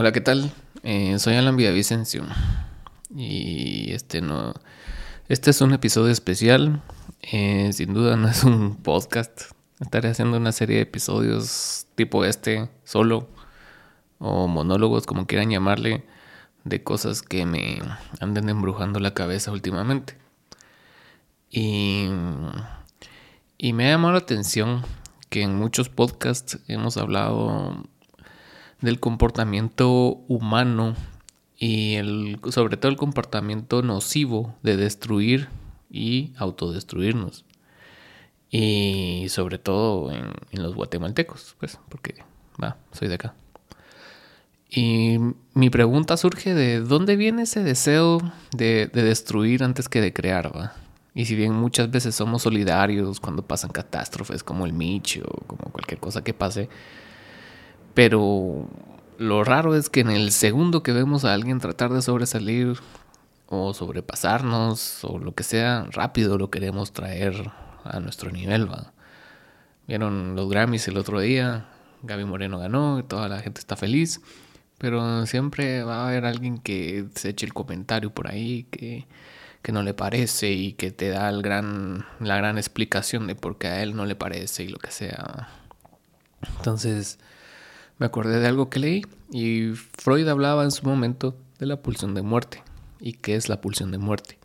Hola, 0.00 0.12
¿qué 0.12 0.22
tal? 0.22 0.50
Eh, 0.82 1.18
soy 1.18 1.34
Alan 1.34 1.58
Villavicencio 1.58 2.24
y 3.14 3.92
este 3.92 4.22
no, 4.22 4.54
este 5.28 5.50
es 5.50 5.60
un 5.60 5.74
episodio 5.74 6.10
especial. 6.10 6.80
Eh, 7.20 7.70
sin 7.74 7.92
duda 7.92 8.16
no 8.16 8.26
es 8.28 8.42
un 8.44 8.76
podcast. 8.76 9.52
Estaré 9.78 10.08
haciendo 10.08 10.38
una 10.38 10.52
serie 10.52 10.76
de 10.76 10.82
episodios 10.84 11.86
tipo 11.96 12.24
este, 12.24 12.70
solo 12.82 13.28
o 14.18 14.48
monólogos, 14.48 15.04
como 15.04 15.26
quieran 15.26 15.50
llamarle, 15.50 16.06
de 16.64 16.82
cosas 16.82 17.20
que 17.20 17.44
me 17.44 17.82
anden 18.20 18.48
embrujando 18.48 19.00
la 19.00 19.12
cabeza 19.12 19.52
últimamente. 19.52 20.16
Y, 21.50 22.08
y 23.58 23.74
me 23.74 23.88
ha 23.88 23.90
llamado 23.90 24.14
la 24.14 24.20
atención 24.20 24.82
que 25.28 25.42
en 25.42 25.56
muchos 25.56 25.90
podcasts 25.90 26.58
hemos 26.68 26.96
hablado 26.96 27.84
del 28.80 29.00
comportamiento 29.00 30.22
humano 30.28 30.94
y 31.56 31.94
el, 31.94 32.40
sobre 32.50 32.76
todo 32.76 32.90
el 32.90 32.96
comportamiento 32.96 33.82
nocivo 33.82 34.54
de 34.62 34.76
destruir 34.76 35.48
y 35.90 36.32
autodestruirnos. 36.38 37.44
Y 38.50 39.26
sobre 39.28 39.58
todo 39.58 40.10
en, 40.10 40.32
los 40.52 40.74
guatemaltecos, 40.74 41.54
pues, 41.60 41.78
porque, 41.88 42.24
va, 42.62 42.78
soy 42.92 43.08
de 43.08 43.14
acá. 43.14 43.34
Y 44.68 45.18
mi 45.52 45.68
pregunta 45.68 46.16
surge 46.16 46.54
de 46.54 46.80
dónde 46.80 47.16
viene 47.16 47.42
ese 47.42 47.62
deseo 47.62 48.20
de, 48.56 48.86
de 48.92 49.02
destruir 49.02 49.62
antes 49.62 49.88
que 49.88 50.00
de 50.00 50.12
crear, 50.12 50.56
¿va? 50.56 50.74
Y 51.14 51.24
si 51.26 51.34
bien 51.34 51.52
muchas 51.52 51.90
veces 51.90 52.14
somos 52.14 52.42
solidarios 52.42 53.20
cuando 53.20 53.42
pasan 53.42 53.70
catástrofes 53.70 54.44
como 54.44 54.64
el 54.64 54.72
Micho 54.72 55.24
como 55.46 55.72
cualquier 55.72 55.98
cosa 55.98 56.22
que 56.22 56.34
pase, 56.34 56.68
pero 57.94 58.68
lo 59.18 59.44
raro 59.44 59.74
es 59.74 59.90
que 59.90 60.00
en 60.00 60.10
el 60.10 60.32
segundo 60.32 60.82
que 60.82 60.92
vemos 60.92 61.24
a 61.24 61.34
alguien 61.34 61.58
tratar 61.58 61.92
de 61.92 62.02
sobresalir 62.02 62.78
o 63.46 63.74
sobrepasarnos 63.74 65.04
o 65.04 65.18
lo 65.18 65.34
que 65.34 65.42
sea, 65.42 65.86
rápido 65.90 66.38
lo 66.38 66.50
queremos 66.50 66.92
traer 66.92 67.50
a 67.84 68.00
nuestro 68.00 68.30
nivel. 68.30 68.68
Vieron 69.86 70.36
los 70.36 70.48
Grammys 70.48 70.88
el 70.88 70.96
otro 70.96 71.20
día, 71.20 71.66
Gaby 72.02 72.24
Moreno 72.24 72.58
ganó, 72.58 72.98
y 72.98 73.02
toda 73.02 73.28
la 73.28 73.40
gente 73.40 73.60
está 73.60 73.76
feliz, 73.76 74.20
pero 74.78 75.26
siempre 75.26 75.82
va 75.82 76.02
a 76.02 76.08
haber 76.08 76.24
alguien 76.24 76.58
que 76.58 77.06
se 77.14 77.30
eche 77.30 77.44
el 77.46 77.52
comentario 77.52 78.14
por 78.14 78.28
ahí 78.28 78.64
que 78.70 79.06
que 79.62 79.72
no 79.72 79.82
le 79.82 79.94
parece 79.94 80.52
y 80.52 80.72
que 80.72 80.90
te 80.90 81.08
da 81.08 81.28
el 81.28 81.42
gran, 81.42 82.06
la 82.18 82.36
gran 82.36 82.56
explicación 82.56 83.26
de 83.26 83.34
por 83.34 83.58
qué 83.58 83.68
a 83.68 83.82
él 83.82 83.94
no 83.94 84.06
le 84.06 84.16
parece 84.16 84.64
y 84.64 84.68
lo 84.68 84.78
que 84.78 84.90
sea. 84.90 85.48
Entonces 86.56 87.18
me 88.00 88.06
acordé 88.06 88.40
de 88.40 88.48
algo 88.48 88.70
que 88.70 88.80
leí 88.80 89.02
y 89.30 89.74
Freud 89.74 90.26
hablaba 90.26 90.64
en 90.64 90.72
su 90.72 90.84
momento 90.84 91.36
de 91.58 91.66
la 91.66 91.82
pulsión 91.82 92.14
de 92.14 92.22
muerte. 92.22 92.64
¿Y 92.98 93.12
qué 93.12 93.36
es 93.36 93.48
la 93.48 93.60
pulsión 93.60 93.92
de 93.92 93.98
muerte? 93.98 94.38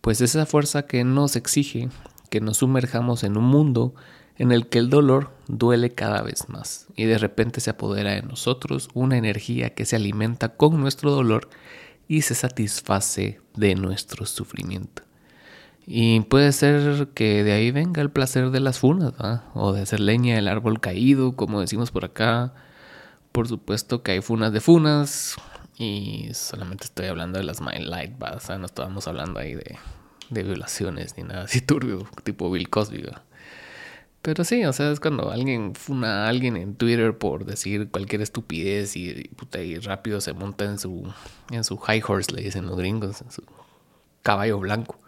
Pues 0.00 0.20
esa 0.20 0.46
fuerza 0.46 0.86
que 0.86 1.04
nos 1.04 1.36
exige 1.36 1.90
que 2.30 2.40
nos 2.40 2.58
sumerjamos 2.58 3.24
en 3.24 3.36
un 3.36 3.44
mundo 3.44 3.94
en 4.36 4.52
el 4.52 4.68
que 4.68 4.78
el 4.78 4.88
dolor 4.88 5.32
duele 5.48 5.90
cada 5.94 6.22
vez 6.22 6.48
más 6.48 6.86
y 6.94 7.04
de 7.04 7.18
repente 7.18 7.60
se 7.60 7.70
apodera 7.70 8.12
de 8.12 8.22
nosotros 8.22 8.88
una 8.94 9.16
energía 9.16 9.74
que 9.74 9.84
se 9.84 9.96
alimenta 9.96 10.50
con 10.50 10.80
nuestro 10.80 11.10
dolor 11.10 11.48
y 12.08 12.22
se 12.22 12.34
satisface 12.34 13.40
de 13.56 13.74
nuestro 13.74 14.26
sufrimiento. 14.26 15.02
Y 15.86 16.20
puede 16.20 16.52
ser 16.52 17.08
que 17.14 17.44
de 17.44 17.52
ahí 17.52 17.70
venga 17.70 18.02
el 18.02 18.10
placer 18.10 18.50
de 18.50 18.60
las 18.60 18.78
funas, 18.78 19.12
o 19.54 19.72
de 19.72 19.82
hacer 19.82 20.00
leña 20.00 20.34
del 20.34 20.48
árbol 20.48 20.80
caído, 20.80 21.36
como 21.36 21.60
decimos 21.60 21.92
por 21.92 22.04
acá. 22.04 22.52
Por 23.36 23.48
supuesto 23.48 24.02
que 24.02 24.12
hay 24.12 24.22
funas 24.22 24.50
de 24.50 24.62
funas, 24.62 25.36
y 25.76 26.30
solamente 26.32 26.84
estoy 26.84 27.08
hablando 27.08 27.38
de 27.38 27.44
las 27.44 27.60
Mind 27.60 27.86
Light, 27.86 28.14
o 28.22 28.40
sea, 28.40 28.56
no 28.56 28.64
estábamos 28.64 29.06
hablando 29.08 29.38
ahí 29.38 29.54
de, 29.54 29.76
de 30.30 30.42
violaciones 30.42 31.18
ni 31.18 31.24
nada 31.24 31.42
así 31.42 31.60
turbio, 31.66 32.08
tipo 32.24 32.50
Bill 32.50 32.70
Cosby. 32.70 33.04
Pero 34.22 34.42
sí, 34.42 34.64
o 34.64 34.72
sea, 34.72 34.90
es 34.90 35.00
cuando 35.00 35.30
alguien 35.30 35.74
funa 35.74 36.24
a 36.24 36.28
alguien 36.30 36.56
en 36.56 36.76
Twitter 36.76 37.18
por 37.18 37.44
decir 37.44 37.90
cualquier 37.90 38.22
estupidez 38.22 38.96
y, 38.96 39.28
puta, 39.36 39.60
y 39.60 39.80
rápido 39.80 40.22
se 40.22 40.32
monta 40.32 40.64
en 40.64 40.78
su, 40.78 41.12
en 41.50 41.62
su 41.62 41.76
high 41.76 42.02
horse, 42.08 42.32
le 42.32 42.40
dicen 42.40 42.64
los 42.64 42.78
gringos, 42.78 43.20
en 43.20 43.30
su 43.30 43.42
caballo 44.22 44.58
blanco. 44.60 44.98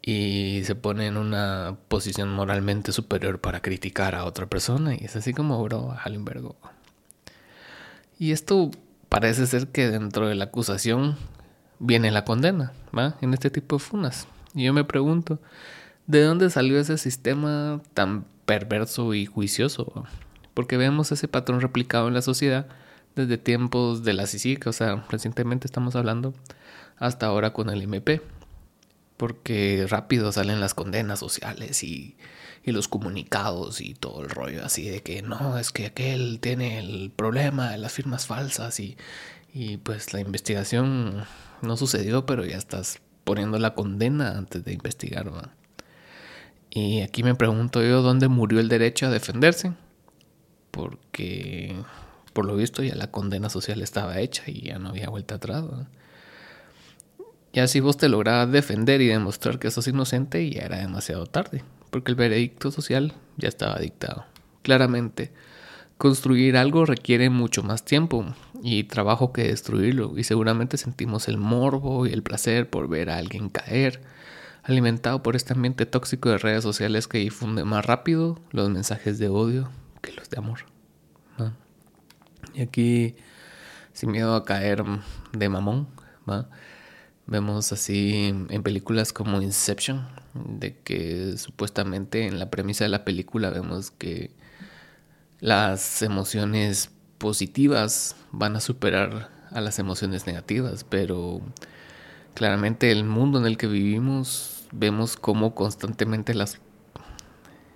Y 0.00 0.62
se 0.64 0.76
pone 0.76 1.08
en 1.08 1.16
una 1.16 1.76
posición 1.88 2.32
moralmente 2.32 2.92
superior 2.92 3.40
para 3.40 3.62
criticar 3.62 4.14
a 4.14 4.26
otra 4.26 4.46
persona. 4.46 4.94
Y 4.94 5.06
es 5.06 5.16
así 5.16 5.34
como, 5.34 5.60
bro, 5.64 5.96
Hallenbergo. 6.04 6.54
Y 8.22 8.30
esto 8.30 8.70
parece 9.08 9.48
ser 9.48 9.66
que 9.66 9.90
dentro 9.90 10.28
de 10.28 10.36
la 10.36 10.44
acusación 10.44 11.16
viene 11.80 12.12
la 12.12 12.24
condena, 12.24 12.72
¿va? 12.96 13.16
En 13.20 13.34
este 13.34 13.50
tipo 13.50 13.78
de 13.78 13.80
funas. 13.80 14.28
Y 14.54 14.62
yo 14.62 14.72
me 14.72 14.84
pregunto, 14.84 15.40
¿De 16.06 16.22
dónde 16.22 16.48
salió 16.48 16.78
ese 16.78 16.98
sistema 16.98 17.80
tan 17.94 18.24
perverso 18.46 19.12
y 19.12 19.26
juicioso? 19.26 20.04
Porque 20.54 20.76
vemos 20.76 21.10
ese 21.10 21.26
patrón 21.26 21.60
replicado 21.60 22.06
en 22.06 22.14
la 22.14 22.22
sociedad 22.22 22.68
desde 23.16 23.38
tiempos 23.38 24.04
de 24.04 24.12
la 24.12 24.28
CICIC, 24.28 24.68
o 24.68 24.72
sea, 24.72 25.04
recientemente 25.10 25.66
estamos 25.66 25.96
hablando, 25.96 26.32
hasta 26.98 27.26
ahora 27.26 27.52
con 27.52 27.70
el 27.70 27.82
MP. 27.82 28.22
Porque 29.22 29.86
rápido 29.88 30.32
salen 30.32 30.58
las 30.58 30.74
condenas 30.74 31.20
sociales 31.20 31.84
y, 31.84 32.16
los 32.64 32.88
comunicados 32.88 33.80
y 33.80 33.94
todo 33.94 34.20
el 34.20 34.28
rollo 34.28 34.64
así 34.64 34.88
de 34.88 35.00
que 35.04 35.22
no, 35.22 35.58
es 35.58 35.70
que 35.70 35.86
aquel 35.86 36.40
tiene 36.40 36.80
el 36.80 37.12
problema 37.14 37.70
de 37.70 37.78
las 37.78 37.92
firmas 37.92 38.26
falsas 38.26 38.80
y, 38.80 38.96
y 39.54 39.76
pues 39.76 40.12
la 40.12 40.18
investigación 40.18 41.24
no 41.60 41.76
sucedió, 41.76 42.26
pero 42.26 42.44
ya 42.44 42.56
estás 42.56 42.98
poniendo 43.22 43.60
la 43.60 43.76
condena 43.76 44.36
antes 44.36 44.64
de 44.64 44.72
investigar. 44.72 45.26
¿no? 45.26 45.40
Y 46.70 47.02
aquí 47.02 47.22
me 47.22 47.36
pregunto 47.36 47.80
yo 47.80 48.02
dónde 48.02 48.26
murió 48.26 48.58
el 48.58 48.68
derecho 48.68 49.06
a 49.06 49.10
defenderse, 49.10 49.72
porque 50.72 51.76
por 52.32 52.44
lo 52.44 52.56
visto 52.56 52.82
ya 52.82 52.96
la 52.96 53.12
condena 53.12 53.50
social 53.50 53.82
estaba 53.82 54.18
hecha 54.18 54.42
y 54.48 54.62
ya 54.62 54.80
no 54.80 54.88
había 54.88 55.10
vuelta 55.10 55.36
atrás. 55.36 55.62
Ya 57.52 57.66
si 57.66 57.80
vos 57.80 57.96
te 57.96 58.08
lograbas 58.08 58.50
defender 58.50 59.00
y 59.02 59.08
demostrar 59.08 59.58
que 59.58 59.70
sos 59.70 59.86
inocente, 59.86 60.48
ya 60.48 60.62
era 60.62 60.78
demasiado 60.78 61.26
tarde, 61.26 61.62
porque 61.90 62.10
el 62.10 62.16
veredicto 62.16 62.70
social 62.70 63.12
ya 63.36 63.48
estaba 63.48 63.78
dictado. 63.78 64.24
Claramente, 64.62 65.32
construir 65.98 66.56
algo 66.56 66.86
requiere 66.86 67.28
mucho 67.28 67.62
más 67.62 67.84
tiempo 67.84 68.24
y 68.62 68.84
trabajo 68.84 69.32
que 69.32 69.44
destruirlo, 69.44 70.16
y 70.16 70.24
seguramente 70.24 70.78
sentimos 70.78 71.28
el 71.28 71.36
morbo 71.36 72.06
y 72.06 72.12
el 72.12 72.22
placer 72.22 72.70
por 72.70 72.88
ver 72.88 73.10
a 73.10 73.18
alguien 73.18 73.50
caer 73.50 74.00
alimentado 74.62 75.22
por 75.22 75.36
este 75.36 75.52
ambiente 75.52 75.86
tóxico 75.86 76.30
de 76.30 76.38
redes 76.38 76.62
sociales 76.62 77.08
que 77.08 77.18
difunde 77.18 77.64
más 77.64 77.84
rápido 77.84 78.38
los 78.50 78.70
mensajes 78.70 79.18
de 79.18 79.28
odio 79.28 79.70
que 80.00 80.12
los 80.12 80.30
de 80.30 80.38
amor. 80.38 80.60
Y 82.54 82.62
aquí, 82.62 83.16
sin 83.92 84.10
miedo 84.10 84.34
a 84.34 84.44
caer 84.44 84.84
de 85.32 85.48
mamón, 85.48 85.88
vemos 87.26 87.72
así 87.72 88.34
en 88.48 88.62
películas 88.62 89.12
como 89.12 89.42
Inception, 89.42 90.06
de 90.34 90.76
que 90.78 91.36
supuestamente 91.36 92.26
en 92.26 92.38
la 92.38 92.50
premisa 92.50 92.84
de 92.84 92.90
la 92.90 93.04
película 93.04 93.50
vemos 93.50 93.90
que 93.90 94.30
las 95.40 96.02
emociones 96.02 96.90
positivas 97.18 98.16
van 98.30 98.56
a 98.56 98.60
superar 98.60 99.30
a 99.50 99.60
las 99.60 99.78
emociones 99.78 100.26
negativas, 100.26 100.84
pero 100.84 101.40
claramente 102.34 102.90
el 102.90 103.04
mundo 103.04 103.38
en 103.38 103.46
el 103.46 103.56
que 103.58 103.66
vivimos 103.66 104.66
vemos 104.72 105.16
cómo 105.16 105.54
constantemente 105.54 106.34
las 106.34 106.58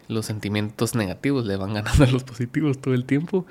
los 0.08 0.26
sentimientos 0.26 0.94
negativos 0.94 1.46
le 1.46 1.56
van 1.56 1.74
ganando 1.74 2.04
a 2.04 2.06
los 2.06 2.24
positivos 2.24 2.80
todo 2.80 2.94
el 2.94 3.04
tiempo 3.04 3.44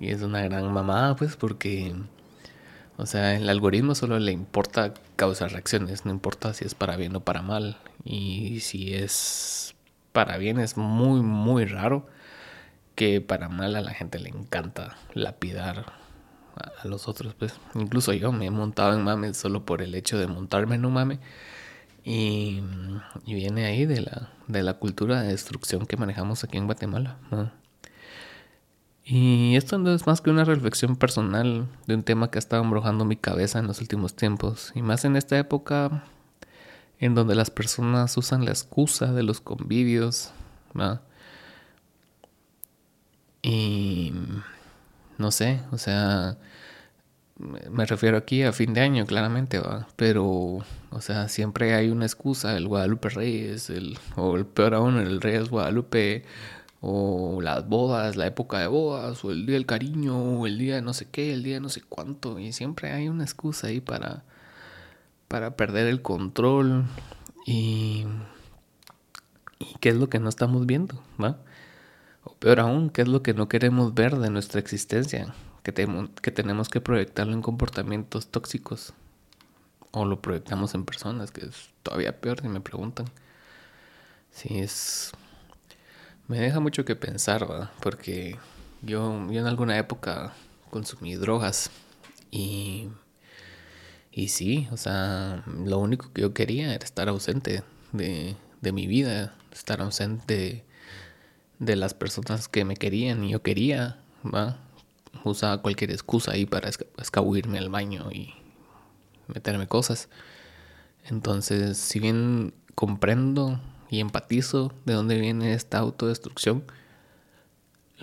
y 0.00 0.08
es 0.08 0.22
una 0.22 0.40
gran 0.42 0.72
mamada 0.72 1.14
pues 1.14 1.36
porque 1.36 1.94
o 3.00 3.06
sea 3.06 3.34
el 3.34 3.48
algoritmo 3.48 3.94
solo 3.94 4.18
le 4.18 4.32
importa 4.32 4.94
causar 5.16 5.52
reacciones 5.52 6.04
no 6.04 6.12
importa 6.12 6.54
si 6.54 6.64
es 6.64 6.74
para 6.74 6.96
bien 6.96 7.16
o 7.16 7.20
para 7.20 7.42
mal 7.42 7.78
y 8.04 8.60
si 8.60 8.94
es 8.94 9.74
para 10.12 10.36
bien 10.38 10.60
es 10.60 10.76
muy 10.76 11.22
muy 11.22 11.64
raro 11.64 12.06
que 12.94 13.20
para 13.22 13.48
mal 13.48 13.76
a 13.76 13.80
la 13.80 13.94
gente 13.94 14.18
le 14.18 14.28
encanta 14.28 14.98
lapidar 15.14 15.86
a, 16.56 16.86
los 16.86 17.08
otros, 17.08 17.34
pues. 17.34 17.54
Incluso 17.74 18.12
yo 18.12 18.32
me 18.32 18.44
he 18.46 18.50
montado 18.50 18.94
en 18.94 19.02
mame 19.02 19.32
solo 19.32 19.64
por 19.64 19.80
el 19.80 19.94
hecho 19.94 20.18
de 20.18 20.26
montarme 20.26 20.74
en 20.74 20.84
un 20.84 20.92
mame. 20.92 21.18
Y, 22.04 22.62
viene 23.26 23.64
ahí 23.64 23.86
de 23.86 24.02
la, 24.02 24.30
de 24.48 24.62
la 24.62 24.74
cultura 24.74 25.22
de 25.22 25.28
destrucción 25.28 25.86
que 25.86 25.96
manejamos 25.96 26.44
aquí 26.44 26.58
en 26.58 26.66
Guatemala. 26.66 27.16
Y 29.12 29.56
esto 29.56 29.76
no 29.76 29.92
es 29.92 30.06
más 30.06 30.20
que 30.20 30.30
una 30.30 30.44
reflexión 30.44 30.94
personal 30.94 31.66
de 31.88 31.96
un 31.96 32.04
tema 32.04 32.30
que 32.30 32.38
ha 32.38 32.38
estado 32.38 32.62
embrujando 32.62 33.04
mi 33.04 33.16
cabeza 33.16 33.58
en 33.58 33.66
los 33.66 33.80
últimos 33.80 34.14
tiempos. 34.14 34.70
Y 34.76 34.82
más 34.82 35.04
en 35.04 35.16
esta 35.16 35.36
época 35.36 36.04
en 37.00 37.16
donde 37.16 37.34
las 37.34 37.50
personas 37.50 38.16
usan 38.16 38.44
la 38.44 38.52
excusa 38.52 39.12
de 39.12 39.24
los 39.24 39.40
convivios. 39.40 40.30
Y 43.42 44.12
no 45.18 45.32
sé, 45.32 45.60
o 45.72 45.78
sea, 45.78 46.38
me 47.36 47.86
refiero 47.86 48.16
aquí 48.16 48.44
a 48.44 48.52
fin 48.52 48.74
de 48.74 48.82
año, 48.82 49.06
claramente, 49.06 49.58
¿va? 49.58 49.88
Pero, 49.96 50.24
o 50.90 51.00
sea, 51.00 51.28
siempre 51.28 51.74
hay 51.74 51.90
una 51.90 52.06
excusa, 52.06 52.56
el 52.56 52.68
Guadalupe 52.68 53.08
Reyes, 53.08 53.70
el, 53.70 53.98
o 54.14 54.36
el 54.36 54.46
peor 54.46 54.74
aún, 54.74 54.98
el 54.98 55.20
Reyes 55.20 55.48
Guadalupe, 55.48 56.24
o 56.80 57.40
las 57.42 57.68
bodas, 57.68 58.16
la 58.16 58.26
época 58.26 58.58
de 58.58 58.66
bodas, 58.66 59.24
o 59.24 59.30
el 59.30 59.46
día 59.46 59.54
del 59.54 59.66
cariño, 59.66 60.16
o 60.16 60.46
el 60.46 60.58
día 60.58 60.76
de 60.76 60.82
no 60.82 60.94
sé 60.94 61.06
qué, 61.10 61.32
el 61.32 61.42
día 61.42 61.54
de 61.54 61.60
no 61.60 61.68
sé 61.68 61.82
cuánto, 61.82 62.38
y 62.38 62.52
siempre 62.52 62.92
hay 62.92 63.08
una 63.08 63.24
excusa 63.24 63.68
ahí 63.68 63.80
para, 63.80 64.24
para 65.28 65.56
perder 65.56 65.86
el 65.86 66.02
control 66.02 66.86
y, 67.46 68.06
qué 69.80 69.90
es 69.90 69.96
lo 69.96 70.08
que 70.08 70.18
no 70.18 70.28
estamos 70.28 70.66
viendo, 70.66 71.02
¿va? 71.22 71.38
O 72.24 72.34
peor 72.34 72.60
aún, 72.60 72.90
qué 72.90 73.02
es 73.02 73.08
lo 73.08 73.22
que 73.22 73.34
no 73.34 73.48
queremos 73.48 73.94
ver 73.94 74.16
de 74.16 74.30
nuestra 74.30 74.60
existencia, 74.60 75.34
que, 75.62 75.72
que 76.22 76.30
tenemos 76.30 76.68
que 76.68 76.80
proyectarlo 76.80 77.34
en 77.34 77.42
comportamientos 77.42 78.28
tóxicos. 78.28 78.94
O 79.92 80.04
lo 80.04 80.20
proyectamos 80.22 80.74
en 80.74 80.84
personas, 80.84 81.30
que 81.32 81.46
es 81.46 81.70
todavía 81.82 82.20
peor 82.20 82.40
si 82.40 82.48
me 82.48 82.60
preguntan. 82.60 83.06
Sí, 84.30 84.58
es... 84.58 85.12
Me 86.30 86.38
deja 86.38 86.60
mucho 86.60 86.84
que 86.84 86.94
pensar. 86.94 87.72
Porque 87.80 88.38
yo, 88.82 89.28
yo 89.32 89.40
en 89.40 89.46
alguna 89.48 89.76
época 89.76 90.32
consumí 90.70 91.16
drogas 91.16 91.70
y... 92.30 92.88
Y 94.12 94.28
sí, 94.28 94.68
o 94.70 94.76
sea, 94.76 95.42
lo 95.46 95.78
único 95.78 96.12
que 96.12 96.22
yo 96.22 96.32
quería 96.32 96.72
era 96.72 96.84
estar 96.84 97.08
ausente 97.08 97.64
de, 97.90 98.36
de 98.60 98.72
mi 98.72 98.86
vida, 98.86 99.34
estar 99.52 99.80
ausente 99.80 100.64
de 101.58 101.76
las 101.76 101.94
personas 101.94 102.46
que 102.46 102.64
me 102.64 102.76
querían 102.76 103.24
y 103.24 103.30
yo 103.30 103.42
quería, 103.42 104.00
¿va? 104.24 104.58
Usaba 105.24 105.62
cualquier 105.62 105.90
excusa 105.90 106.32
ahí 106.32 106.46
para 106.46 106.70
escabuirme 106.98 107.58
al 107.58 107.70
baño 107.70 108.10
y 108.12 108.34
meterme 109.26 109.66
cosas. 109.66 110.08
Entonces, 111.08 111.76
si 111.78 111.98
bien 111.98 112.54
comprendo 112.76 113.60
y 113.90 114.00
empatizo 114.00 114.72
de 114.86 114.94
dónde 114.94 115.20
viene 115.20 115.52
esta 115.52 115.78
autodestrucción, 115.78 116.62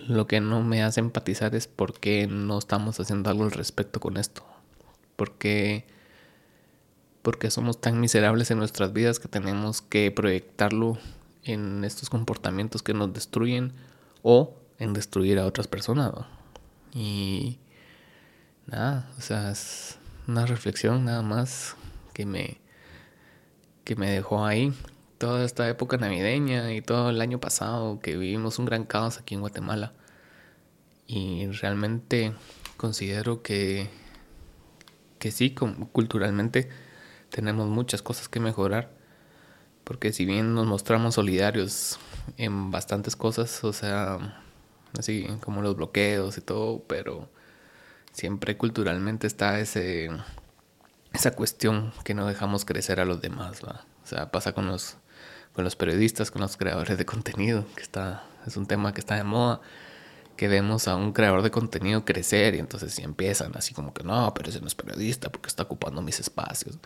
lo 0.07 0.28
que 0.28 0.42
no 0.42 0.62
me 0.62 0.84
hace 0.84 1.00
empatizar 1.00 1.56
es 1.56 1.68
por 1.68 2.00
qué 2.00 2.28
no 2.28 2.60
estamos 2.60 3.00
haciendo 3.00 3.30
algo 3.30 3.45
al 3.45 3.51
respecto 3.51 4.00
con 4.00 4.18
esto. 4.18 4.45
Porque 5.16 5.86
porque 7.22 7.51
somos 7.51 7.81
tan 7.81 8.00
miserables 8.00 8.51
en 8.51 8.57
nuestras 8.57 8.94
vidas 8.94 9.19
que 9.19 9.28
tenemos 9.28 9.81
que 9.81 10.12
proyectarlo 10.12 10.98
en 11.44 11.84
estos 11.84 12.10
comportamientos 12.10 12.83
que 12.83 12.94
nos 12.94 13.13
destruyen 13.13 13.74
o 14.24 14.56
en 14.80 14.94
destruir 14.94 15.38
a 15.40 15.45
otras 15.45 15.68
personas. 15.68 16.13
Y 16.94 17.60
nada, 18.66 19.12
o 19.18 19.22
sea, 19.22 19.51
es 19.51 19.98
una 20.25 20.45
reflexión 20.45 21.04
nada 21.04 21.22
más 21.22 21.75
que 22.13 22.25
me, 22.25 22.62
que 23.83 23.98
me 23.98 24.10
dejó 24.10 24.45
ahí 24.45 24.74
toda 25.18 25.44
esta 25.46 25.68
época 25.69 25.98
navideña 25.98 26.74
y 26.74 26.81
todo 26.81 27.10
el 27.10 27.22
año 27.22 27.40
pasado 27.40 28.00
que 28.00 28.18
vivimos 28.18 28.60
un 28.60 28.66
gran 28.66 28.86
caos 28.86 29.18
aquí 29.19 29.36
en 29.36 29.42
Guatemala. 29.42 29.94
Y 31.08 31.48
realmente 31.48 32.34
considero 32.78 33.42
que, 33.42 33.90
que 35.19 35.31
sí, 35.31 35.56
culturalmente 35.92 36.69
tenemos 37.30 37.68
muchas 37.68 38.02
cosas 38.02 38.30
que 38.30 38.40
mejorar 38.40 38.98
porque 39.88 40.12
si 40.12 40.25
bien 40.25 40.54
nos 40.54 40.68
mostramos 40.68 41.16
solidarios 41.16 41.98
en 42.36 42.72
bastantes 42.72 43.16
cosas, 43.16 43.64
o 43.64 43.72
sea, 43.72 44.44
así 45.00 45.25
como 45.42 45.62
los 45.62 45.78
bloqueos 45.78 46.38
y 46.38 46.42
todo, 46.42 46.84
pero 46.88 47.30
siempre 48.12 48.58
culturalmente 48.58 49.28
está 49.28 49.62
ese 49.62 50.10
esa 51.14 51.31
cuestión 51.31 51.94
que 52.04 52.14
no 52.14 52.28
dejamos 52.28 52.66
crecer 52.66 53.00
a 53.00 53.06
los 53.06 53.22
demás, 53.22 53.62
¿va? 53.66 53.86
O 54.04 54.08
sea, 54.08 54.30
pasa 54.30 54.52
con 54.52 54.68
los 54.68 54.98
con 55.57 55.63
los 55.63 55.75
periodistas, 55.75 56.30
con 56.30 56.44
los 56.44 56.56
creadores 56.56 57.00
de 57.00 57.06
contenido, 57.07 57.65
que 57.75 57.81
está 57.81 58.24
es 58.45 58.57
un 58.57 58.68
tema 58.68 58.94
que 58.94 59.00
está 59.00 59.15
de 59.15 59.24
moda, 59.24 59.59
que 60.36 60.48
vemos 60.48 60.88
a 60.88 60.95
un 60.95 61.13
creador 61.13 61.42
de 61.42 61.50
contenido 61.50 62.06
crecer 62.06 62.54
y 62.54 62.59
entonces 62.59 62.94
si 62.94 63.01
empiezan 63.01 63.57
así 63.57 63.74
como 63.74 63.92
que 63.92 64.04
no, 64.04 64.31
pero 64.36 64.50
ese 64.50 64.62
no 64.62 64.68
es 64.68 64.75
periodista 64.75 65.31
porque 65.31 65.48
está 65.48 65.63
ocupando 65.63 66.04
mis 66.04 66.19
espacios. 66.19 66.77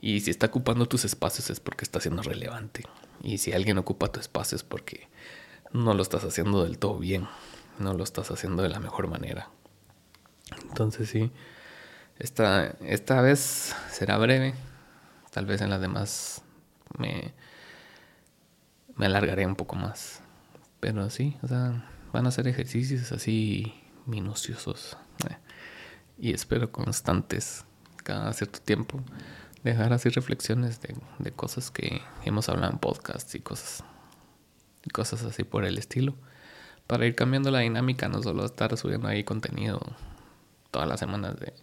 Y 0.00 0.18
si 0.22 0.32
está 0.32 0.46
ocupando 0.46 0.88
tus 0.88 1.04
espacios 1.04 1.50
es 1.50 1.60
porque 1.60 1.84
está 1.84 2.00
siendo 2.00 2.20
relevante. 2.22 2.82
Y 3.22 3.38
si 3.38 3.52
alguien 3.52 3.78
ocupa 3.78 4.10
tu 4.10 4.18
espacio 4.18 4.56
es 4.56 4.64
porque 4.64 5.08
no 5.72 5.94
lo 5.94 6.02
estás 6.02 6.24
haciendo 6.24 6.64
del 6.64 6.78
todo 6.78 6.98
bien. 6.98 7.28
No 7.78 7.94
lo 7.94 8.02
estás 8.02 8.32
haciendo 8.32 8.64
de 8.64 8.70
la 8.70 8.80
mejor 8.80 9.06
manera. 9.06 9.50
Entonces 10.68 11.08
sí, 11.08 11.30
esta, 12.18 12.74
esta 12.80 13.20
vez 13.20 13.72
será 13.88 14.18
breve. 14.18 14.54
Tal 15.30 15.46
vez 15.46 15.60
en 15.60 15.70
las 15.70 15.80
demás 15.80 16.42
me, 16.98 17.32
me 19.00 19.06
alargaré 19.06 19.46
un 19.46 19.56
poco 19.56 19.76
más. 19.76 20.20
Pero 20.78 21.08
sí, 21.08 21.38
o 21.42 21.48
sea, 21.48 21.88
van 22.12 22.26
a 22.26 22.30
ser 22.30 22.46
ejercicios 22.48 23.10
así 23.12 23.72
minuciosos. 24.04 24.98
Eh, 25.26 25.36
y 26.18 26.34
espero 26.34 26.70
constantes 26.70 27.64
cada 28.04 28.30
cierto 28.34 28.60
tiempo 28.60 29.00
dejar 29.64 29.94
así 29.94 30.10
reflexiones 30.10 30.82
de, 30.82 30.94
de, 31.18 31.32
cosas 31.32 31.70
que 31.70 32.02
hemos 32.26 32.50
hablado 32.50 32.72
en 32.72 32.78
podcasts 32.78 33.34
y 33.34 33.40
cosas, 33.40 33.84
cosas 34.92 35.22
así 35.22 35.44
por 35.44 35.64
el 35.64 35.78
estilo. 35.78 36.14
Para 36.86 37.06
ir 37.06 37.14
cambiando 37.14 37.50
la 37.50 37.60
dinámica, 37.60 38.06
no 38.08 38.22
solo 38.22 38.44
estar 38.44 38.76
subiendo 38.76 39.08
ahí 39.08 39.24
contenido 39.24 39.80
todas 40.70 40.86
las 40.86 41.00
semanas 41.00 41.40
de, 41.40 41.54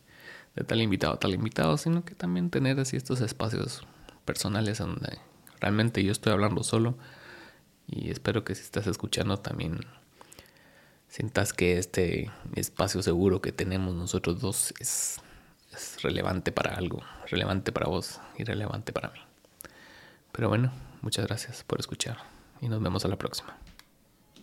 de 0.55 0.63
tal 0.63 0.81
invitado 0.81 1.13
a 1.13 1.19
tal 1.19 1.35
invitado, 1.35 1.77
sino 1.77 2.03
que 2.03 2.15
también 2.15 2.49
tener 2.49 2.79
así 2.79 2.97
estos 2.97 3.21
espacios 3.21 3.85
personales 4.25 4.79
donde 4.79 5.19
realmente 5.59 6.03
yo 6.03 6.11
estoy 6.11 6.33
hablando 6.33 6.63
solo 6.63 6.97
y 7.87 8.11
espero 8.11 8.43
que 8.43 8.55
si 8.55 8.61
estás 8.61 8.87
escuchando 8.87 9.37
también 9.37 9.79
sientas 11.07 11.53
que 11.53 11.77
este 11.77 12.29
espacio 12.55 13.01
seguro 13.01 13.41
que 13.41 13.51
tenemos 13.51 13.95
nosotros 13.95 14.41
dos 14.41 14.73
es 14.79 15.19
es 15.77 16.01
relevante 16.01 16.51
para 16.51 16.75
algo, 16.75 17.01
relevante 17.29 17.71
para 17.71 17.87
vos 17.87 18.19
y 18.37 18.43
relevante 18.43 18.91
para 18.91 19.09
mí. 19.09 19.19
Pero 20.31 20.49
bueno, 20.49 20.71
muchas 21.01 21.25
gracias 21.27 21.63
por 21.63 21.79
escuchar 21.79 22.17
y 22.61 22.67
nos 22.67 22.81
vemos 22.81 23.05
a 23.05 23.07
la 23.07 23.17
próxima. 23.17 23.57